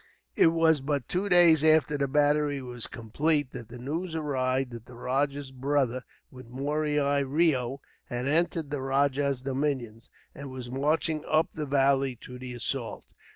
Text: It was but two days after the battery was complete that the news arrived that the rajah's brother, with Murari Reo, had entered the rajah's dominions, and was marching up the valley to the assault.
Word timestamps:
It 0.35 0.47
was 0.47 0.81
but 0.81 1.07
two 1.07 1.29
days 1.29 1.63
after 1.63 1.95
the 1.95 2.07
battery 2.07 2.59
was 2.59 2.87
complete 2.87 3.51
that 3.51 3.67
the 3.69 3.77
news 3.77 4.15
arrived 4.15 4.71
that 4.71 4.87
the 4.87 4.95
rajah's 4.95 5.51
brother, 5.51 6.03
with 6.31 6.49
Murari 6.49 7.23
Reo, 7.23 7.81
had 8.05 8.25
entered 8.27 8.71
the 8.71 8.81
rajah's 8.81 9.43
dominions, 9.43 10.09
and 10.33 10.49
was 10.49 10.71
marching 10.71 11.23
up 11.25 11.49
the 11.53 11.67
valley 11.67 12.15
to 12.21 12.39
the 12.39 12.55
assault. 12.55 13.13